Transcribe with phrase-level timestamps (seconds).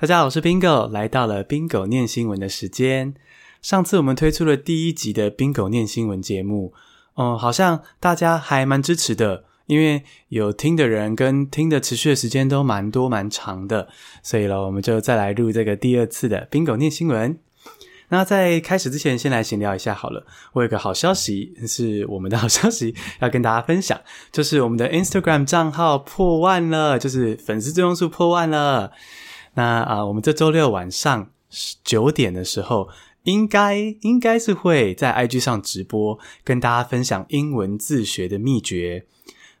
[0.00, 3.12] 大家好，我是 Bingo，来到了 Bingo 念新闻的时间。
[3.60, 6.72] 上次我们推出了第一集的 Bingo 念新闻节目，
[7.16, 13.90] 嗯，好像大家还蛮支持的，因为有听的人跟听的持续的时间都蛮多蛮长的，
[14.22, 17.38] 所以咯，我们就再来录这个第二次的 Bingo 念新闻。
[18.08, 20.24] 那在开始之前，先来闲聊一下好了。
[20.54, 24.00] 我有个好消息，是我们的好消息要跟大家分享，
[24.32, 28.92] 就是我们的 Instagram 账号破万了，就是粉丝追踪数破万了。
[29.54, 31.30] 那啊、我们这周六晚上
[31.84, 32.88] 九点的时候，
[33.24, 39.04] 应该应该是会在 IG 上直播，跟大家分享英文自学的秘诀。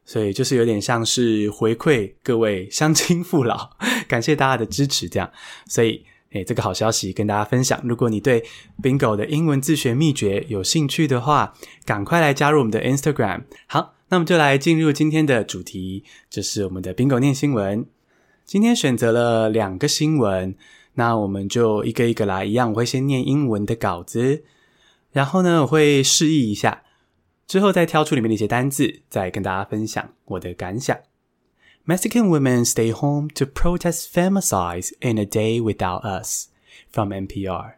[0.04, 3.70] 所以就是有点像是回馈各位乡亲父老，
[4.08, 5.30] 感谢大家的支持，这样。
[5.66, 6.04] 所以。
[6.32, 7.80] 诶，这个好消息跟大家分享。
[7.82, 8.44] 如果你对
[8.80, 11.52] Bingo 的英文自学秘诀有兴趣的话，
[11.84, 13.42] 赶快来加入我们的 Instagram。
[13.66, 17.84] 好，那我们就来进入今天的主题，就是我们的 Bingo 念新闻。
[18.50, 20.56] 今天选择了两个新闻，
[20.94, 22.44] 那我们就一个一个来。
[22.44, 24.42] 一样，我会先念英文的稿子，
[25.12, 26.82] 然后呢，我会示意一下，
[27.46, 30.98] 之后再挑出里面的一些单字，再跟大家分享我的感想。
[31.86, 36.48] Mexican women stay home to protest femicides in a day without us.
[36.90, 37.74] From NPR.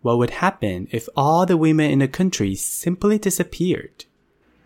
[0.00, 4.06] What would happen if all the women in the country simply disappeared?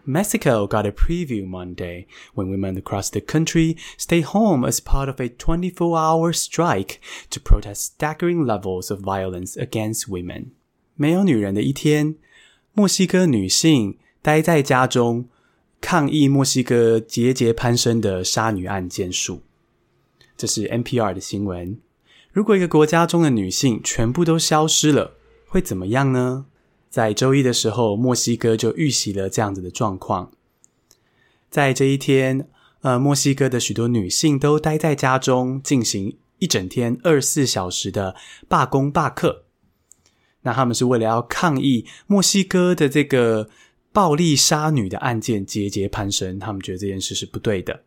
[0.05, 5.19] Mexico got a preview Monday when women across the country stay home as part of
[5.19, 10.51] a 24-hour strike to protest staggering levels of violence against women.
[10.95, 12.15] 没有女人的一天，
[12.73, 15.29] 墨西哥女性待在家中。
[15.81, 19.43] 抗议墨西哥节节攀升的杀女案件数，
[20.35, 21.77] 这是 NPR 的新闻。
[22.31, 25.15] 如果一个国家中的女性全部都消失了，
[25.47, 26.47] 会怎么样呢？
[26.90, 30.30] 在周一的时候，墨西哥就预习了这样子的状况。
[31.48, 32.46] 在这一天，
[32.82, 38.14] 呃，墨西哥的许多女性都待在家中，进行一整天二十四小时的
[38.48, 39.44] 罢工罢课。
[40.42, 43.48] 那他们是为了要抗议墨西哥的这个。
[43.92, 47.82] 暴力杀女的案件节节攀升，他们觉得这件事是不对的。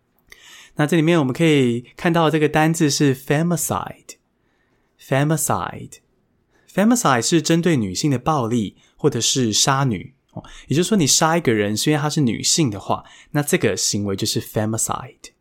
[0.76, 5.92] 那这里面我们可以看到这个单字是 femicide，femicide，femicide
[6.74, 10.44] Femicide 是针对女性的暴力或者是杀女哦。
[10.68, 15.32] 也就是说，你杀一个人是因为她是女性的话，那这个行为就是 femicide。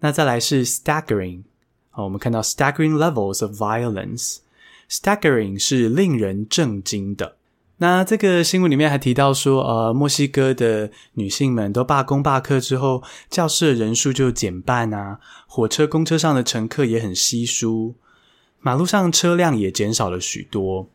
[0.00, 1.44] 那再来是 staggering，
[1.92, 7.36] 哦，我们看到 staggering levels of violence，staggering 是令人震惊的。
[7.78, 17.94] 那这个新闻里面还提到说，呃，墨西哥的女性们都罢工罢课之后，教室的人数就减半啊，火车、公车上的乘客也很稀疏，
[18.60, 20.88] 马路上车辆也减少了许多。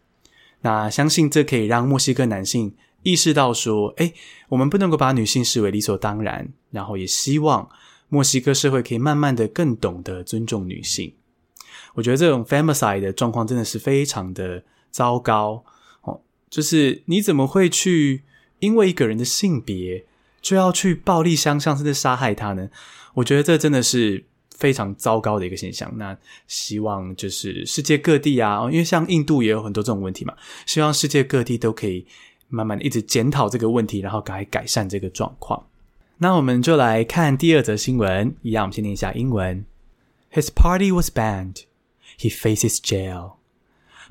[0.61, 4.13] 那相信这可以让墨西哥男性意识到说，诶，
[4.49, 7.67] 我们不能够把女性视为理所当然，然后也希望
[8.09, 11.13] 墨西哥社会可以慢慢的更懂得尊重女性。
[11.95, 15.65] 我觉得这种 femicide 的状况真的是非常的糟糕
[16.01, 16.21] 哦。
[16.49, 18.23] 就是你怎么会去
[18.59, 20.05] 因为一个人的性别
[20.41, 22.69] 就要去暴力相向，甚至杀害他呢？
[23.15, 24.25] 我觉得这真的是
[24.61, 25.91] 非常糟糕的一个现象。
[25.97, 26.17] 那
[26.47, 30.33] 希望就是世界各地啊，因为像印度也有很多这种问题嘛，
[30.65, 32.05] 希望世界各地都可以
[32.47, 35.67] 慢慢一直检讨这个问题，然后改改善这个状况。
[36.19, 39.65] 那我们就来看第二则新闻，一样我们先念一下英文
[40.31, 41.63] ：His party was banned.
[42.17, 43.33] He faces jail.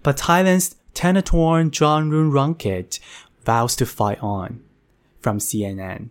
[0.03, 2.99] But Thailand's Thanathorn Juangroongruangkit
[3.44, 4.60] vows to fight on.
[5.22, 6.09] From CNN.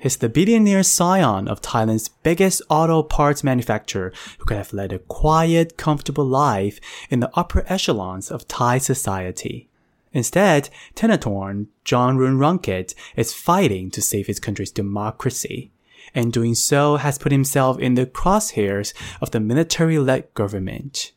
[0.00, 4.98] He's the billionaire scion of Thailand's biggest auto parts manufacturer who could have led a
[4.98, 6.80] quiet, comfortable life
[7.10, 9.68] in the upper echelons of Thai society.
[10.14, 15.70] Instead, Thanathorn Juangroongruangkit is fighting to save his country's democracy.
[16.14, 21.12] And doing so has put himself in the crosshairs of the military-led government.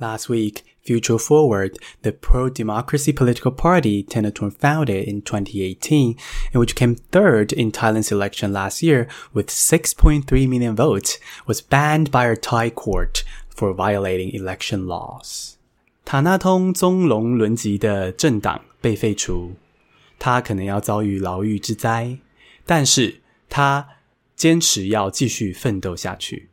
[0.00, 6.15] Last week, Future Forward, the pro-democracy political party Thanathorn founded in 2018,
[6.53, 12.11] and which came third in Thailand's election last year with 6.3 million votes, was banned
[12.11, 15.55] by a Thai court for violating election laws.
[16.05, 19.55] 塔纳通宗龙轮级的政党被废除，
[20.19, 22.19] 他可能要遭遇牢狱之灾，
[22.63, 23.87] 但是他
[24.35, 26.49] 坚持要继续奋斗下去。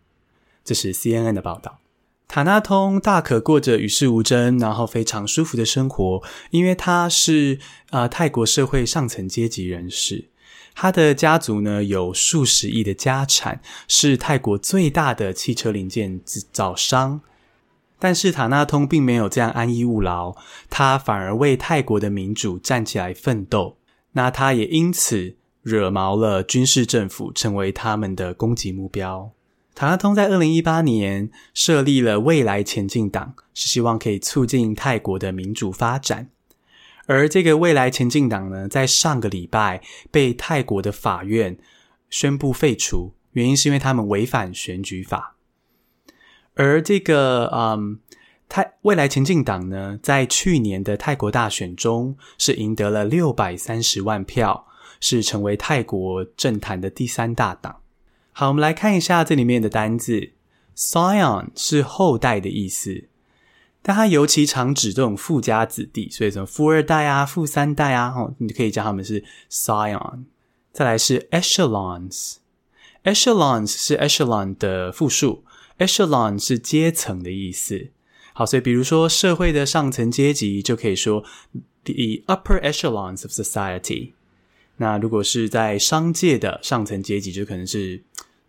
[0.64, 1.80] 这是 CNN 的报道。
[2.27, 6.21] 塔纳通大可过着与世无争，然后非常舒服的生活，
[6.51, 7.57] 因为他是
[7.89, 10.29] 呃泰国社会上层阶级人士。
[10.75, 17.21] 他的家族呢有数十亿的家产，是泰国最大的汽车零件制造商。
[17.97, 20.35] 但是塔纳通并没有这样安逸务劳，
[20.69, 23.77] 他反而为泰国的民主站起来奋斗。
[24.11, 29.31] 那他也因此惹毛了军事政府，成为他们的攻击目标。
[29.77, 36.31] 塔纳通在二零一八年设立了未来前进党，是希望可以促进泰国的民主发展。
[37.05, 41.59] 而这个未来前进党呢，在上个礼拜被泰国的法院
[42.09, 45.35] 宣布废除，原因是因为他们违反选举法。
[46.55, 47.99] 而这个嗯，
[48.49, 54.65] 泰未来前进党呢，在去年的泰国大选中是赢得了六百三十万票，
[54.99, 57.81] 是成为泰国政坛的第三大党。
[58.39, 60.29] 好，我们来看一下这里面的单字
[60.75, 63.05] ，Scion 是后代的意思，
[63.81, 70.25] 但它尤其常指这种富家子弟，所以什么富二代啊、富三代啊，哦，你可以叫他们是 Scion。
[70.71, 75.43] 再来是 Echelons，Echelons 是 Echelon 的复数
[75.79, 77.87] ，Echelon 是阶层的意思。
[78.33, 81.23] 好，所以比如说社会的上层阶级就可以说
[81.85, 84.11] the upper echelons of society。
[84.75, 88.03] 那如果是在商界的上层阶级，就可能是。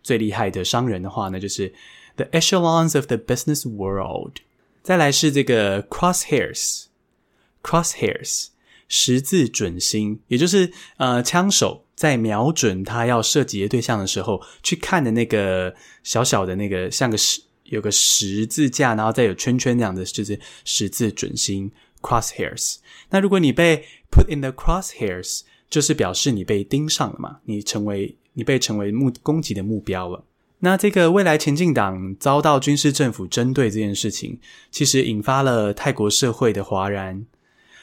[0.09, 1.71] 最厉害的商人的话呢，就是
[2.15, 4.37] the echelons of the business world。
[4.81, 8.47] 再来是这个 crosshairs，crosshairs
[8.87, 21.71] 十字准心，也就是呃枪手在瞄准他要射击的对象的时候，去看的那个小小的那个像个十有个十字架，然后再有圈圈那样的，就是十字准心
[22.01, 22.77] crosshairs。
[23.11, 28.15] 那如果你被 put in the crosshairs，就是表示你被盯上了嘛，你成为。
[28.33, 30.23] 你被成为目攻击的目标了。
[30.59, 34.39] 那这个未来前进党遭到军事政府针对这件事情，
[34.71, 37.25] 其实引发了泰国社会的哗然，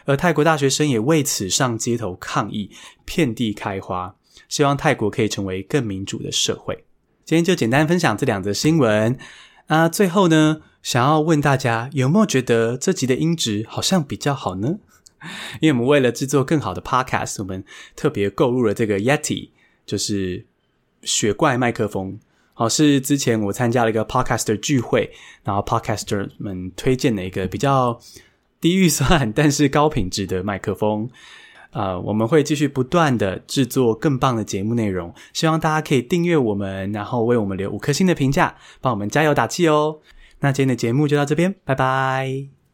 [0.07, 2.71] 而泰国大学生也为此上街头抗议，
[3.05, 4.15] 遍地开花，
[4.49, 6.85] 希望泰国可以成为更民主的社会。
[7.27, 9.19] 今天就简单分享这两则新闻。
[9.67, 14.79] 啊，最后呢，想要问大家有没有觉得这集的音质好像比较好呢？
[15.61, 17.65] 因为我们为了制作更好的 podcast，我们
[17.95, 19.51] 特别购入了这个 Yeti。
[19.87, 20.45] 就是
[21.03, 22.19] 雪怪麦克风，
[22.55, 25.13] 好，是之前我参加了一个 podcaster 聚会，
[25.45, 27.97] 然后 podcaster 们推荐的一个比较
[28.61, 31.09] 低预算但是高品质的麦克风。
[31.71, 40.01] 呃，我们会继续不断的制作更棒的节目内容，希望大家可以订阅我们，然后为我们留五颗星的评价，帮我们加油打气哦。
[40.41, 42.56] 那今天的节目就到这边，拜拜。